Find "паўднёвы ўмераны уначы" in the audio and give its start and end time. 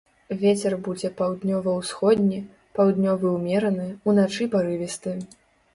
2.81-4.51